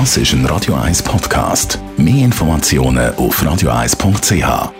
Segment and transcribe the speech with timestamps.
[0.00, 1.78] Das ist ein Radio 1 Podcast.
[1.96, 4.72] Mehr Informationen auf radio1.ch.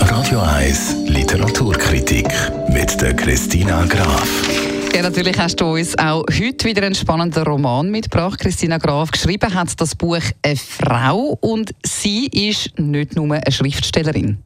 [0.00, 2.26] Radio 1 Literaturkritik
[2.70, 4.48] mit der Christina Graf.
[4.94, 8.40] Ja, natürlich hast du uns auch heute wieder einen spannenden Roman mitgebracht.
[8.40, 14.38] Christina Graf geschrieben hat das Buch «Eine Frau» und sie ist nicht nur eine Schriftstellerin.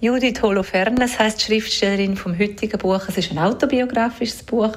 [0.00, 3.02] Judith Holofernes heißt Schriftstellerin vom heutigen Buch.
[3.08, 4.72] Es ist ein autobiografisches Buch.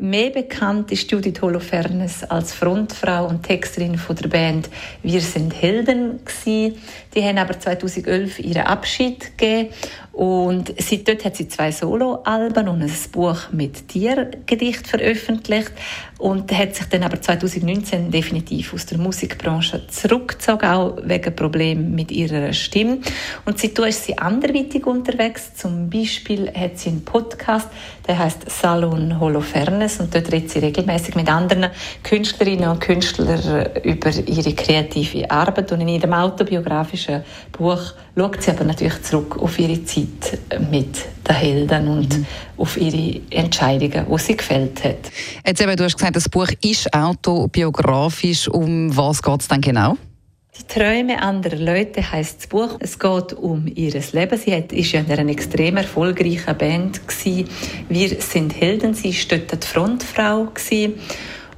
[0.00, 4.70] Mehr bekannt ist Judith Holofernes als Frontfrau und Texterin von der Band
[5.02, 6.78] Wir sind Helden gewesen.
[7.14, 9.74] Die haben aber 2011 ihren Abschied gegeben
[10.12, 15.72] und seitdem hat sie zwei Soloalben und ein Buch mit Tiergedicht veröffentlicht
[16.18, 22.10] und hat sich dann aber 2019 definitiv aus der Musikbranche zurückgezogen, auch wegen Problemen mit
[22.10, 22.98] ihrer Stimme.
[23.44, 25.54] Und seitdem ist sie anderweitig unterwegs.
[25.54, 27.68] Zum Beispiel hat sie einen Podcast,
[28.06, 31.70] der heißt Salon Holofernes und dort redet sie regelmäßig mit anderen
[32.02, 38.64] Künstlerinnen und Künstlern über ihre kreative Arbeit und in ihrem autobiografischen Buch schaut sie aber
[38.64, 40.38] natürlich zurück auf ihre Zeit
[40.70, 42.26] mit den Helden und mhm.
[42.56, 45.10] auf ihre Entscheidungen, die sie gefällt hat.
[45.46, 48.48] Jetzt eben, du hast gesagt, das Buch ist autobiografisch.
[48.48, 49.96] Um was geht es denn genau?
[50.58, 52.76] Die Träume anderer Leute heißt das Buch.
[52.80, 54.36] Es geht um ihr Leben.
[54.36, 57.48] Sie ist ja in einer extrem erfolgreichen Band gewesen.
[57.88, 58.92] Wir sind Helden.
[58.94, 60.94] Sie war dort die Frontfrau gewesen.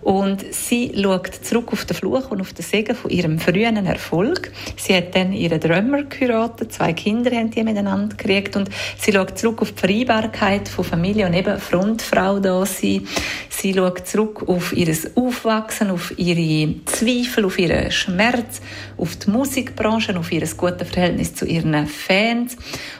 [0.02, 4.50] Und sie schaut zurück auf den Fluch und auf den Segen von ihrem frühen Erfolg.
[4.76, 9.38] Sie hat dann ihren Drömer geheiratet, zwei Kinder haben die miteinander gekriegt und sie schaut
[9.38, 13.06] zurück auf die Vereinbarkeit von Familie und eben Frontfrau da sein.
[13.48, 18.60] Sie schaut zurück auf ihr Aufwachsen, auf ihre Zweifel, auf ihren Schmerz,
[18.96, 22.56] auf die Musikbranche, auf ihr gutes Verhältnis zu ihren Fans.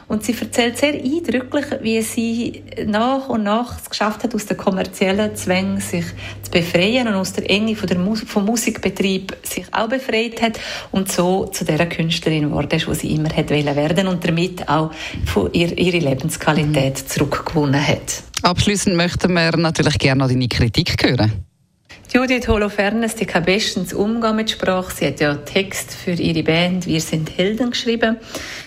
[0.07, 4.57] Und sie erzählt sehr eindrücklich, wie sie nach und nach es geschafft hat, aus den
[4.57, 6.05] kommerziellen Zwängen sich
[6.43, 10.59] zu befreien und aus der Enge von der Mus vom Musikbetrieb sich auch befreit hat
[10.91, 14.91] und so zu der Künstlerin geworden ist, wo sie immer hätte werden und damit auch
[15.25, 18.23] von ihr, ihre Lebensqualität zurückgewonnen hat.
[18.43, 21.45] Abschließend möchten wir natürlich gerne noch deine Kritik hören.
[22.13, 24.93] Judith Holofernes, die kann bestens umgehen mit Sprache.
[24.93, 28.17] Sie hat ja Text für ihre Band «Wir sind Helden» geschrieben.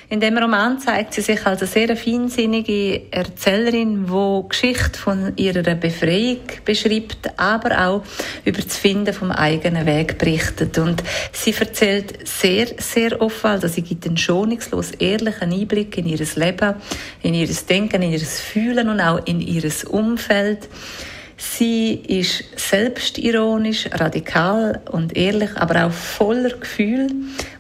[0.09, 5.77] In dem Roman zeigt sie sich als eine sehr feinsinnige Erzählerin, die Geschichte von ihrer
[5.77, 8.03] Befreiung beschreibt, aber auch
[8.45, 10.77] über das Finden vom eigenen Weg berichtet.
[10.78, 16.19] Und sie erzählt sehr, sehr offen, also sie gibt einen schonungslos ehrlichen Einblick in ihr
[16.34, 16.75] Leben,
[17.23, 20.69] in ihr Denken, in ihr Fühlen und auch in ihr Umfeld.
[21.37, 27.09] Sie ist selbstironisch, radikal und ehrlich, aber auch voller Gefühl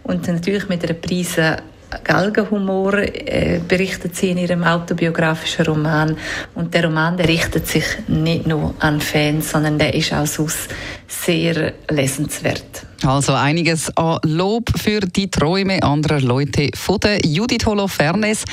[0.02, 1.58] und natürlich mit einer Prise
[2.04, 6.16] Galgenhumor äh, berichtet sie in ihrem autobiografischen Roman.
[6.54, 10.68] Und der Roman der richtet sich nicht nur an Fans, sondern der ist auch sonst
[11.06, 12.86] sehr lesenswert.
[13.04, 18.44] Also einiges an Lob für die Träume anderer Leute von der Judith Holofernes.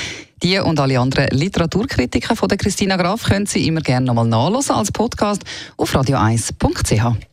[0.44, 4.76] Die und alle anderen Literaturkritiker von der Christina Graf können Sie immer gerne nochmal nachlesen
[4.76, 5.44] als Podcast
[5.78, 7.33] auf radio1.ch.